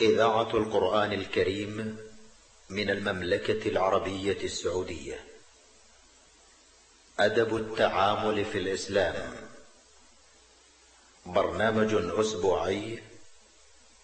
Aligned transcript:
إذاعة 0.00 0.56
القرآن 0.56 1.12
الكريم 1.12 1.98
من 2.68 2.90
المملكة 2.90 3.68
العربية 3.68 4.44
السعودية. 4.44 5.24
أدب 7.18 7.56
التعامل 7.56 8.44
في 8.44 8.58
الإسلام. 8.58 9.36
برنامج 11.26 11.94
أسبوعي 12.20 13.02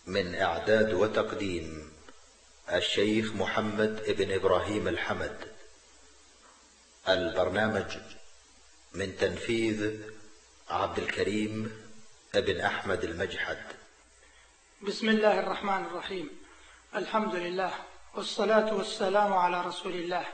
من 0.07 0.35
إعداد 0.35 0.93
وتقديم 0.95 1.93
الشيخ 2.73 3.33
محمد 3.33 4.03
ابن 4.07 4.33
إبراهيم 4.33 4.89
الحمد. 4.89 5.37
البرنامج 7.09 7.97
من 8.93 9.17
تنفيذ 9.17 9.99
عبد 10.69 10.99
الكريم 10.99 11.83
ابن 12.35 12.61
أحمد 12.61 13.05
المجحد. 13.05 13.82
بسم 14.83 15.09
الله 15.09 15.41
الرحمن 15.41 15.85
الرحيم. 15.85 16.31
الحمد 16.97 17.35
لله 17.35 17.71
والصلاة 18.15 18.75
والسلام 18.75 19.33
على 19.33 19.61
رسول 19.61 19.93
الله. 19.93 20.25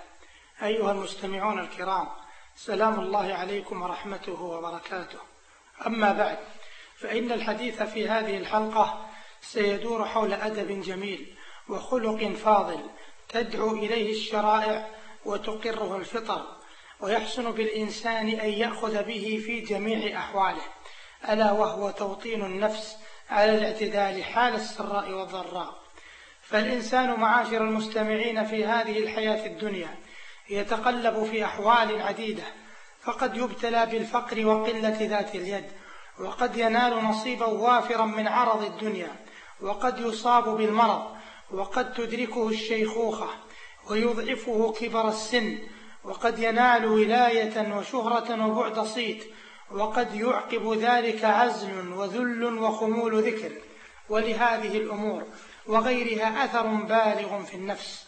أيها 0.62 0.92
المستمعون 0.92 1.58
الكرام 1.58 2.08
سلام 2.56 3.00
الله 3.00 3.34
عليكم 3.34 3.82
ورحمته 3.82 4.42
وبركاته. 4.42 5.18
أما 5.86 6.12
بعد 6.12 6.38
فإن 6.96 7.32
الحديث 7.32 7.82
في 7.82 8.08
هذه 8.08 8.36
الحلقة 8.36 9.06
سيدور 9.40 10.04
حول 10.04 10.32
أدب 10.32 10.80
جميل 10.82 11.34
وخلق 11.68 12.32
فاضل 12.32 12.80
تدعو 13.28 13.70
إليه 13.70 14.12
الشرائع 14.12 14.90
وتقره 15.24 15.96
الفطر 15.96 16.46
ويحسن 17.00 17.52
بالإنسان 17.52 18.28
أن 18.28 18.50
يأخذ 18.50 19.02
به 19.02 19.42
في 19.46 19.60
جميع 19.60 20.18
أحواله 20.18 20.62
ألا 21.28 21.52
وهو 21.52 21.90
توطين 21.90 22.44
النفس 22.44 22.96
على 23.30 23.58
الاعتدال 23.58 24.24
حال 24.24 24.54
السراء 24.54 25.10
والضراء. 25.10 25.78
فالإنسان 26.42 27.20
معاشر 27.20 27.64
المستمعين 27.64 28.44
في 28.44 28.64
هذه 28.64 28.98
الحياة 28.98 29.46
الدنيا 29.46 29.96
يتقلب 30.50 31.24
في 31.24 31.44
أحوال 31.44 32.02
عديدة 32.02 32.44
فقد 33.02 33.36
يبتلى 33.36 33.86
بالفقر 33.86 34.46
وقلة 34.46 34.96
ذات 35.00 35.34
اليد 35.34 35.64
وقد 36.20 36.56
ينال 36.56 37.04
نصيبا 37.04 37.46
وافرا 37.46 38.04
من 38.04 38.28
عرض 38.28 38.64
الدنيا 38.64 39.16
وقد 39.60 39.98
يصاب 40.00 40.48
بالمرض 40.48 41.16
وقد 41.50 41.92
تدركه 41.92 42.48
الشيخوخة 42.48 43.28
ويضعفه 43.90 44.72
كبر 44.72 45.08
السن 45.08 45.58
وقد 46.04 46.38
ينال 46.38 46.86
ولاية 46.86 47.76
وشهرة 47.76 48.46
وبعد 48.46 48.80
صيت 48.80 49.24
وقد 49.72 50.14
يعقب 50.14 50.72
ذلك 50.72 51.24
عزل 51.24 51.92
وذل 51.92 52.58
وخمول 52.58 53.22
ذكر 53.22 53.52
ولهذه 54.08 54.76
الأمور 54.76 55.22
وغيرها 55.66 56.44
أثر 56.44 56.66
بالغ 56.66 57.42
في 57.44 57.54
النفس. 57.54 58.06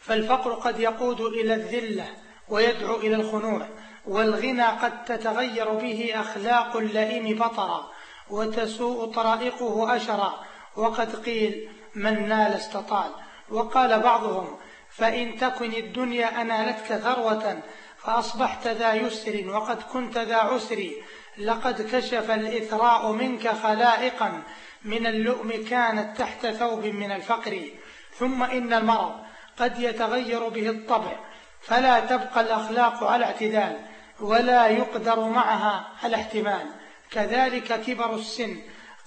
فالفقر 0.00 0.52
قد 0.52 0.80
يقود 0.80 1.20
إلى 1.20 1.54
الذلة 1.54 2.08
ويدعو 2.48 2.96
إلى 2.96 3.16
الخنوع 3.16 3.68
والغنى 4.06 4.66
قد 4.66 5.04
تتغير 5.04 5.70
به 5.70 6.12
أخلاق 6.14 6.76
اللئيم 6.76 7.38
بطرا 7.38 7.90
وتسوء 8.30 9.12
طرائقه 9.12 9.96
أشرا. 9.96 10.46
وقد 10.76 11.16
قيل 11.16 11.68
من 11.94 12.28
نال 12.28 12.54
استطال 12.54 13.10
وقال 13.48 14.00
بعضهم 14.00 14.56
فإن 14.90 15.36
تكن 15.36 15.72
الدنيا 15.72 16.40
أنالتك 16.42 16.96
ثروة 16.96 17.62
فأصبحت 18.06 18.66
ذا 18.66 18.94
يسر 18.94 19.48
وقد 19.48 19.82
كنت 19.82 20.18
ذا 20.18 20.36
عسر. 20.36 20.90
لقد 21.38 21.96
كشف 21.96 22.30
الإثراء 22.30 23.12
منك 23.12 23.48
خلائقا. 23.48 24.42
من 24.84 25.06
اللؤم 25.06 25.52
كانت 25.70 26.18
تحت 26.18 26.46
ثوب 26.46 26.84
من 26.86 27.12
الفقر. 27.12 27.60
ثم 28.18 28.42
إن 28.42 28.72
المرض 28.72 29.14
قد 29.58 29.78
يتغير 29.78 30.48
به 30.48 30.68
الطبع. 30.70 31.12
فلا 31.62 32.00
تبقى 32.00 32.40
الأخلاق 32.40 33.04
على 33.04 33.24
اعتدال 33.24 33.76
ولا 34.20 34.66
يقدر 34.66 35.20
معها 35.20 35.88
على 36.02 36.16
احتمال. 36.16 36.66
كذلك 37.10 37.80
كبر 37.80 38.14
السن. 38.14 38.56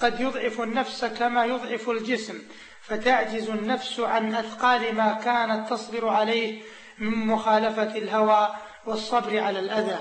قد 0.01 0.19
يضعف 0.19 0.61
النفس 0.61 1.05
كما 1.05 1.45
يضعف 1.45 1.89
الجسم. 1.89 2.41
فتعجز 2.81 3.49
النفس 3.49 3.99
عن 3.99 4.35
أثقال 4.35 4.95
ما 4.95 5.13
كانت 5.13 5.69
تصبر 5.69 6.07
عليه 6.07 6.61
من 6.99 7.27
مخالفة 7.27 7.97
الهوى. 7.97 8.55
والصبر 8.85 9.39
على 9.39 9.59
الأذى 9.59 9.99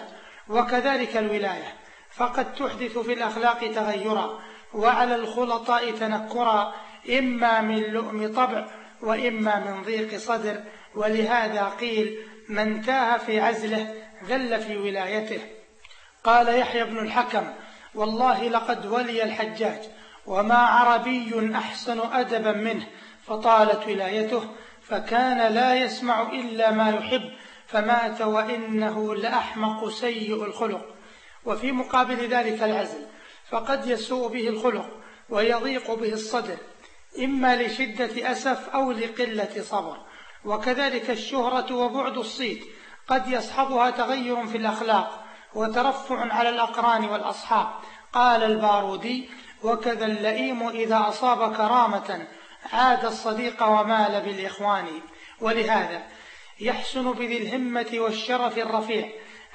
وكذلك 0.48 1.16
الولاية. 1.16 1.74
فقد 2.10 2.54
تحدث 2.54 2.98
في 2.98 3.12
الأخلاق 3.12 3.58
تغيرا 3.58 4.40
وعلى 4.74 5.14
الخلطاء 5.14 5.90
تنكرا 5.90 6.74
إما 7.18 7.60
من 7.60 7.82
لؤم 7.82 8.34
طبع 8.34 8.66
وإما 9.02 9.58
من 9.58 9.82
ضيق 9.82 10.16
صدر. 10.16 10.60
ولهذا 10.94 11.64
قيل 11.80 12.18
من 12.48 12.82
تاه 12.82 13.16
في 13.16 13.40
عزله 13.40 13.94
ذل 14.24 14.60
في 14.60 14.76
ولايته. 14.76 15.40
قال 16.24 16.58
يحيى 16.58 16.84
بن 16.84 16.98
الحكم 16.98 17.46
والله 17.94 18.48
لقد 18.48 18.86
ولي 18.86 19.22
الحجاج 19.22 19.80
وما 20.26 20.56
عربي 20.56 21.52
أحسن 21.54 22.00
أدبا 22.12 22.52
منه 22.52 22.86
فطالت 23.26 23.88
ولايته 23.88 24.42
فكان 24.82 25.52
لا 25.52 25.74
يسمع 25.74 26.22
إلا 26.22 26.70
ما 26.70 26.90
يحب 26.90 27.30
فمات 27.68 28.20
وإنه 28.20 29.14
لأحمق 29.14 29.88
سيء 29.88 30.44
الخلق. 30.44 30.94
وفي 31.44 31.72
مقابل 31.72 32.28
ذلك 32.28 32.62
العزل 32.62 33.06
فقد 33.50 33.86
يسوء 33.86 34.28
به 34.28 34.48
الخلق 34.48 34.90
ويضيق 35.30 35.94
به 35.94 36.12
الصدر 36.12 36.56
إما 37.18 37.62
لشدة 37.62 38.32
أسف 38.32 38.68
أو 38.68 38.92
لقلة 38.92 39.62
صبر. 39.62 39.96
وكذلك 40.44 41.10
الشهرة 41.10 41.74
وبعد 41.74 42.16
الصيت 42.18 42.64
قد 43.08 43.28
يصحبها 43.28 43.90
تغير 43.90 44.46
في 44.46 44.56
الأخلاق 44.56 45.24
وترفع 45.54 46.32
على 46.34 46.48
الأقران 46.48 47.04
والأصحاب. 47.04 47.68
قال 48.12 48.42
البارودي 48.42 49.30
وكذا 49.62 50.06
اللئيم 50.06 50.68
إذا 50.68 51.04
أصاب 51.08 51.56
كرامة 51.56 52.26
عاد 52.72 53.04
الصديق 53.04 53.62
ومال 53.62 54.20
بالإخوان. 54.20 54.86
ولهذا 55.40 56.02
يحسن 56.60 57.12
بذي 57.12 57.38
الهمة 57.38 57.86
والشرف 57.94 58.58
الرفيع 58.58 59.08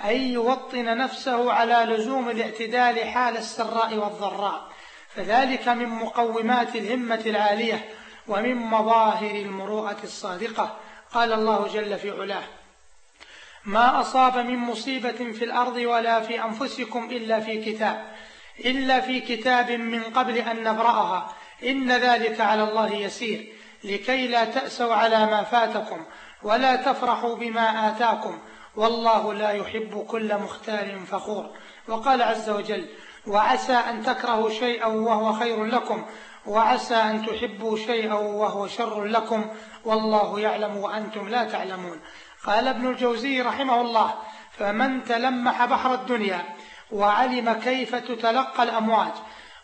أن 0.04 0.22
يوطن 0.22 0.98
نفسه 0.98 1.54
على 1.54 1.94
لزوم 1.94 2.30
الاعتدال 2.30 3.08
حال 3.08 3.38
السراء 3.38 3.96
والضراء. 3.96 4.70
فذلك 5.16 5.68
من 5.68 5.90
مقومات 5.90 6.76
الهمة 6.76 7.22
العالية 7.26 7.90
ومن 8.28 8.56
مظاهر 8.56 9.36
المروءة 9.36 9.98
الصادقة. 10.04 10.78
قال 11.14 11.34
الله 11.34 11.68
جل 11.68 11.98
في 11.98 12.12
علاه 12.12 12.44
ما 13.66 14.02
أصاب 14.02 14.38
من 14.38 14.58
مصيبة 14.58 15.12
في 15.12 15.46
الأرض 15.46 15.76
ولا 15.76 16.20
في 16.20 16.44
أنفسكم 16.44 17.10
إلا 17.12 17.40
في 17.40 17.66
كتاب 17.66 18.16
إلا 18.66 19.02
في 19.02 19.20
كتاب 19.20 19.72
من 19.72 20.04
قبل 20.04 20.38
أن 20.38 20.64
نبرأها. 20.64 21.36
إن 21.64 21.92
ذلك 21.92 22.42
على 22.42 22.64
الله 22.64 22.94
يسير 22.94 23.54
لكي 23.84 24.28
لا 24.28 24.46
تأسوا 24.46 24.94
على 24.94 25.26
ما 25.26 25.44
فاتكم 25.44 26.06
ولا 26.44 26.76
تفرحوا 26.76 27.36
بما 27.36 27.90
آتاكم 27.90 28.40
والله 28.76 29.34
لا 29.34 29.52
يحب 29.52 30.06
كل 30.08 30.38
مختال 30.38 31.06
فخور. 31.06 31.50
وقال 31.88 32.22
عز 32.22 32.50
وجل 32.50 32.90
وعسى 33.28 33.74
أن 33.74 34.04
تكرهوا 34.04 34.50
شيئا 34.50 34.86
وهو 34.86 35.34
خير 35.34 35.66
لكم 35.66 36.06
وعسى 36.46 36.96
أن 36.96 37.26
تحبوا 37.26 37.78
شيئا 37.78 38.14
وهو 38.14 38.68
شر 38.68 39.04
لكم 39.04 39.46
والله 39.86 40.40
يعلم 40.40 40.78
وأنتم 40.78 41.30
لا 41.30 41.44
تعلمون. 41.44 42.00
قال 42.46 42.68
ابن 42.68 42.88
الجوزي 42.88 43.42
رحمه 43.42 43.82
الله 43.82 44.14
فمن 44.52 45.04
تلمح 45.04 45.66
بحر 45.66 45.94
الدنيا 45.94 46.46
وعلم 46.92 47.54
كيف 47.54 47.96
تتلقى 47.96 48.64
الأمواج 48.64 49.12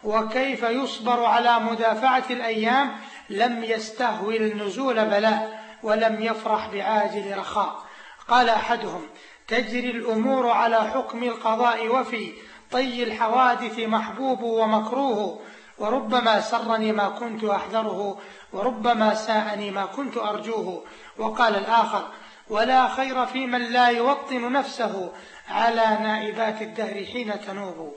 وكيف 0.04 0.64
يصبر 0.64 1.26
على 1.26 1.60
مدافعة 1.60 2.24
الأيام 2.30 2.92
لم 3.30 3.64
يستهوي 3.64 4.38
النزول 4.38 5.06
بلاء. 5.06 5.59
ولم 5.84 6.22
يفرح 6.22 6.68
بعاجل 6.68 7.38
رخاء. 7.38 7.90
قال 8.28 8.50
أحدهم 8.50 9.02
تجري 9.48 9.90
الأمور 9.90 10.50
على 10.50 10.82
حكم 10.82 11.24
القضاء 11.24 11.88
وفي 11.88 12.34
طي 12.72 13.04
الحوادث 13.04 13.80
محبوب 13.80 14.42
ومكروه 14.42 15.40
وربما 15.78 16.42
سرني 16.42 16.92
ما 16.92 17.10
كنت 17.10 17.44
أحذره 17.44 18.20
وربما 18.54 19.14
ساءني 19.14 19.72
ما 19.72 19.86
كنت 19.86 20.18
أرجوه. 20.18 20.84
وقال 21.18 21.56
الآخر 21.56 22.08
ولا 22.50 22.88
خير 22.88 23.26
في 23.26 23.46
من 23.46 23.62
لا 23.62 23.88
يوطن 23.88 24.52
نفسه 24.52 25.12
على 25.50 25.98
نائبات 26.02 26.62
الدهر 26.62 27.06
حين 27.06 27.42
تنوب. 27.42 27.96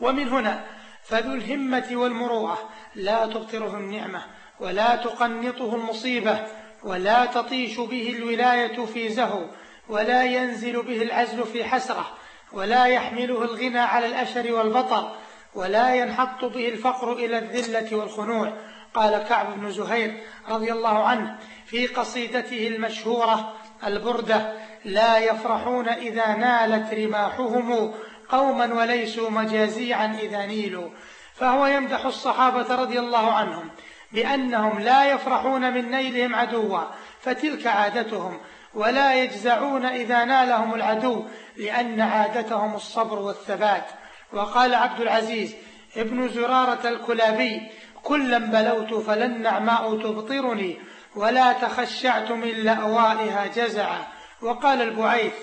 ومن 0.00 0.28
هنا 0.28 0.64
فذو 1.04 1.34
الهمة 1.34 1.88
والمروءة 1.92 2.58
لا 2.94 3.26
تبطره 3.26 3.76
النعمة 3.76 4.22
ولا 4.60 4.96
تقنطه 4.96 5.74
المصيبة 5.74 6.46
ولا 6.84 7.24
تطيش 7.24 7.80
به 7.80 8.14
الولاية 8.18 8.84
في 8.84 9.08
زهو 9.08 9.44
ولا 9.88 10.24
ينزل 10.24 10.82
به 10.82 11.02
العزل 11.02 11.46
في 11.46 11.64
حسرة 11.64 12.06
ولا 12.52 12.84
يحمله 12.86 13.42
الغنى 13.42 13.78
على 13.78 14.06
الأشر 14.06 14.52
والبطر 14.52 15.12
ولا 15.54 15.94
ينحط 15.94 16.44
به 16.44 16.68
الفقر 16.68 17.12
إلى 17.12 17.38
الذلة 17.38 17.96
والخنوع. 17.96 18.52
قال 18.94 19.18
كعب 19.18 19.60
بن 19.60 19.70
زهير 19.70 20.20
رضي 20.48 20.72
الله 20.72 21.04
عنه 21.04 21.38
في 21.66 21.86
قصيدته 21.86 22.68
المشهورة 22.68 23.52
البردة 23.86 24.52
لا 24.84 25.18
يفرحون 25.18 25.88
إذا 25.88 26.34
نالت 26.34 26.94
رماحهم 26.94 27.94
قوما 28.28 28.74
وليسوا 28.74 29.30
مجازيعا 29.30 30.18
إذا 30.22 30.46
نيلوا 30.46 30.88
فهو 31.34 31.66
يمدح 31.66 32.04
الصحابة 32.04 32.74
رضي 32.74 32.98
الله 32.98 33.32
عنهم. 33.32 33.70
بأنهم 34.14 34.80
لا 34.80 35.06
يفرحون 35.12 35.74
من 35.74 35.90
نيلهم 35.90 36.34
عدوا 36.34 36.80
فتلك 37.20 37.66
عادتهم. 37.66 38.40
ولا 38.74 39.14
يجزعون 39.14 39.86
إذا 39.86 40.24
نالهم 40.24 40.74
العدو 40.74 41.24
لأن 41.56 42.00
عادتهم 42.00 42.74
الصبر 42.74 43.18
والثبات. 43.18 43.84
وقال 44.32 44.74
عبد 44.74 45.00
العزيز 45.00 45.54
ابن 45.96 46.28
زرارة 46.28 46.88
الكلابي 46.88 47.62
كلا 48.02 48.38
بلوت 48.38 48.94
فلا 48.94 49.24
النعماء 49.24 49.96
تبطرني 50.02 50.78
ولا 51.16 51.52
تخشعت 51.52 52.30
من 52.30 52.48
لأوائها 52.48 53.46
جزعا. 53.46 54.06
وقال 54.42 54.82
البعيث 54.82 55.34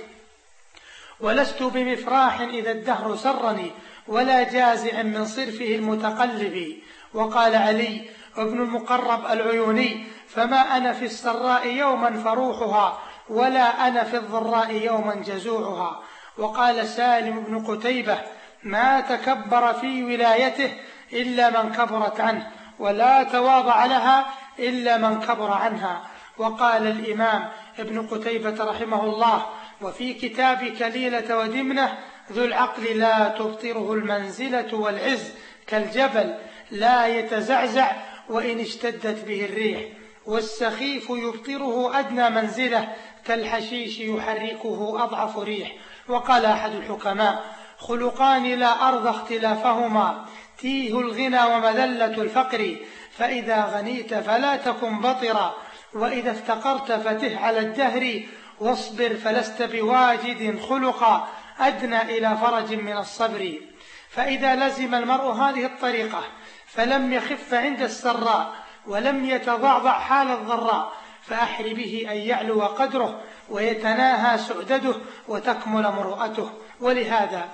ولست 1.19 1.63
بمفراح 1.63 2.41
إذا 2.41 2.71
الدهر 2.71 3.15
سرني 3.15 3.71
ولا 4.07 4.43
جازع 4.43 5.01
من 5.03 5.25
صرفه 5.25 5.75
المتقلب. 5.75 6.77
وقال 7.13 7.55
علي 7.55 8.01
ابن 8.37 8.61
المقرب 8.61 9.25
العيوني 9.25 10.05
فما 10.27 10.77
أنا 10.77 10.93
في 10.93 11.05
السراء 11.05 11.67
يوما 11.67 12.23
فروحها 12.23 12.99
ولا 13.29 13.87
أنا 13.87 14.03
في 14.03 14.17
الضراء 14.17 14.71
يوما 14.71 15.15
جزوعها. 15.15 15.99
وقال 16.37 16.87
سالم 16.87 17.39
بن 17.39 17.65
قتيبة 17.65 18.17
ما 18.63 19.01
تكبر 19.01 19.73
في 19.73 20.03
ولايته 20.03 20.73
إلا 21.13 21.63
من 21.63 21.71
كبرت 21.71 22.19
عنه 22.19 22.47
ولا 22.79 23.23
تواضع 23.23 23.85
لها 23.85 24.25
إلا 24.59 24.97
من 24.97 25.19
كبر 25.19 25.51
عنها. 25.51 26.01
وقال 26.37 26.87
الإمام 26.87 27.49
ابن 27.79 28.07
قتيبة 28.07 28.63
رحمه 28.63 29.03
الله 29.03 29.45
وفي 29.81 30.13
كتاب 30.13 30.63
كليلة 30.79 31.37
ودمنة 31.37 31.97
ذو 32.31 32.43
العقل 32.43 32.83
لا 32.83 33.27
تبطره 33.27 33.93
المنزلة 33.93 34.75
والعز 34.75 35.33
كالجبل 35.67 36.37
لا 36.71 37.07
يتزعزع 37.07 37.91
وإن 38.31 38.59
اشتدت 38.59 39.25
به 39.27 39.45
الريح 39.45 39.81
والسخيف 40.25 41.09
يبطره 41.09 41.99
أدنى 41.99 42.29
منزلة 42.29 42.95
كالحشيش 43.25 43.99
يحركه 43.99 45.03
أضعف 45.03 45.37
ريح. 45.37 45.71
وقال 46.07 46.45
أحد 46.45 46.71
الحكماء 46.75 47.55
خلقان 47.77 48.43
لا 48.43 48.87
أرضى 48.89 49.09
اختلافهما 49.09 50.25
تيه 50.57 50.99
الغنى 50.99 51.43
ومذلة 51.43 52.21
الفقر. 52.21 52.75
فإذا 53.17 53.65
غنيت 53.65 54.13
فلا 54.13 54.55
تكن 54.55 54.99
بطرا 54.99 55.55
وإذا 55.93 56.31
افتقرت 56.31 56.91
فته 56.91 57.39
على 57.39 57.59
الدهر. 57.59 58.23
واصبر 58.59 59.15
فلست 59.15 59.61
بواجد 59.61 60.59
خلقا 60.59 61.27
أدنى 61.59 62.01
إلى 62.01 62.37
فرج 62.41 62.73
من 62.73 62.97
الصبر. 62.97 63.70
فإذا 64.11 64.55
لزم 64.55 64.95
المرء 64.95 65.31
هذه 65.31 65.65
الطريقة 65.65 66.23
فلم 66.67 67.13
يخف 67.13 67.53
عند 67.53 67.81
السراء 67.81 68.53
ولم 68.87 69.25
يتضعضع 69.25 69.99
حال 69.99 70.31
الضراء 70.31 70.91
فأحر 71.21 71.73
به 71.73 72.07
أن 72.11 72.17
يعلو 72.17 72.61
قدره 72.61 73.21
ويتناهى 73.49 74.37
سؤدده 74.37 74.95
وتكمل 75.27 75.83
مروءته. 75.83 76.51
ولهذا 76.79 77.49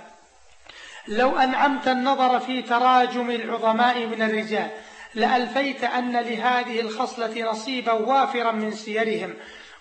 لو 1.08 1.40
أنعمت 1.40 1.88
النظر 1.88 2.40
في 2.40 2.62
تراجم 2.62 3.30
العظماء 3.30 4.06
من 4.06 4.22
الرجال 4.22 4.70
لألفيت 5.16 5.84
أن 5.84 6.12
لهذه 6.12 6.80
الخصلة 6.80 7.52
نصيبا 7.52 7.92
وافرا 7.92 8.52
من 8.52 8.72
سيرهم 8.72 9.34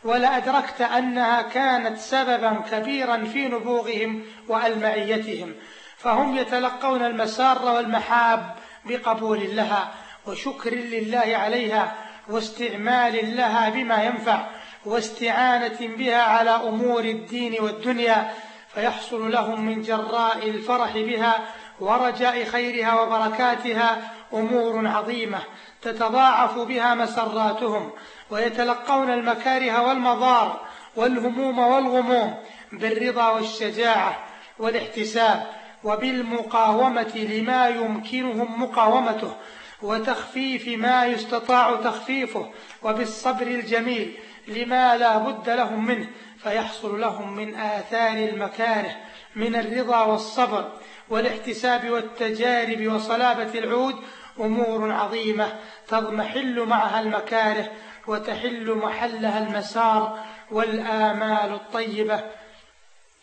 ولأدركت 0.04 0.80
أنها 0.80 1.42
كانت 1.42 1.98
سببا 1.98 2.62
كبيرا 2.70 3.24
في 3.24 3.48
نبوغهم 3.48 4.24
وألمعيتهم. 4.48 5.54
فهم 5.96 6.36
يتلقون 6.36 7.04
المسار 7.04 7.64
والمحاب 7.64 8.54
بقبول 8.84 9.56
لها 9.56 9.94
وشكر 10.26 10.74
لله 10.74 11.36
عليها 11.36 11.94
واستعمال 12.28 13.36
لها 13.36 13.68
بما 13.68 14.04
ينفع 14.04 14.46
واستعانة 14.84 15.78
بها 15.80 16.22
على 16.22 16.50
أمور 16.50 17.04
الدين 17.04 17.60
والدنيا 17.60 18.32
فيحصل 18.74 19.32
لهم 19.32 19.66
من 19.66 19.82
جراء 19.82 20.48
الفرح 20.48 20.92
بها 20.92 21.46
ورجاء 21.80 22.44
خيرها 22.44 23.00
وبركاتها 23.00 24.10
أمور 24.34 24.88
عظيمة 24.88 25.38
تتضاعف 25.82 26.58
بها 26.58 26.94
مسراتهم 26.94 27.92
ويتلقون 28.30 29.10
المكاره 29.10 29.88
والمضار 29.88 30.60
والهموم 30.96 31.58
والغموم 31.58 32.34
بالرضا 32.72 33.30
والشجاعة 33.30 34.24
والاحتساب 34.58 35.46
وبالمقاومة 35.86 37.16
لما 37.16 37.68
يمكنهم 37.68 38.62
مقاومته 38.62 39.36
وتخفيف 39.82 40.68
ما 40.68 41.06
يستطاع 41.06 41.76
تخفيفه 41.76 42.50
وبالصبر 42.82 43.46
الجميل 43.46 44.16
لما 44.48 44.96
لا 44.96 45.18
بد 45.18 45.50
لهم 45.50 45.86
منه 45.86 46.08
فيحصل 46.42 47.00
لهم 47.00 47.36
من 47.36 47.54
آثار 47.54 48.28
المكاره 48.28 48.96
من 49.36 49.56
الرضا 49.56 50.04
والصبر 50.04 50.72
والاحتساب 51.08 51.90
والتجارب 51.90 52.86
وصلابة 52.94 53.58
العود 53.58 53.96
أمور 54.40 54.92
عظيمة 54.92 55.60
تضمحل 55.88 56.60
معها 56.60 57.00
المكاره 57.00 57.70
وتحل 58.06 58.74
محلها 58.74 59.38
المسار 59.38 60.18
والآمال 60.50 61.54
الطيبة. 61.54 62.20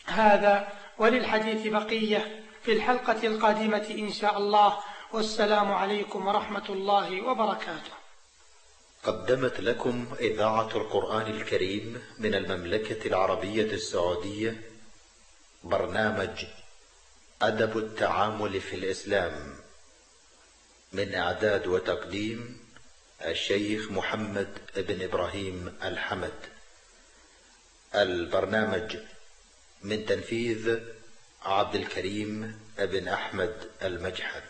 هذا 0.06 0.68
وللحديث 0.98 1.68
بقية. 1.68 2.43
في 2.64 2.74
الحلقة 2.74 3.28
القادمة 3.28 3.88
إن 3.90 4.12
شاء 4.14 4.38
الله 4.38 4.80
والسلام 5.14 5.72
عليكم 5.72 6.28
ورحمة 6.28 6.70
الله 6.70 7.22
وبركاته. 7.22 7.94
قدمت 9.04 9.60
لكم 9.60 10.06
إذاعة 10.20 10.78
القرآن 10.78 11.28
الكريم 11.32 12.04
من 12.20 12.36
المملكة 12.36 13.08
العربية 13.08 13.72
السعودية 13.72 14.62
برنامج 15.64 16.46
أدب 17.42 17.78
التعامل 17.78 18.62
في 18.62 18.76
الإسلام 18.76 19.56
من 20.94 21.16
إعداد 21.16 21.68
وتقديم 21.68 22.60
الشيخ 23.22 23.92
محمد 23.92 24.60
بن 24.76 25.02
إبراهيم 25.04 25.78
الحمد. 25.84 26.40
البرنامج 27.96 28.98
من 29.82 30.06
تنفيذ 30.06 30.80
عبد 31.46 31.76
الكريم 31.76 32.60
بن 32.78 33.08
أحمد 33.08 33.54
المجحد. 33.84 34.42